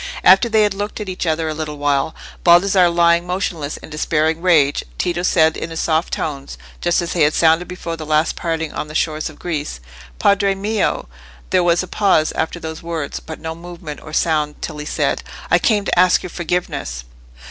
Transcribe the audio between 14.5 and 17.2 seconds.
till he said— "I came to ask your forgiveness!"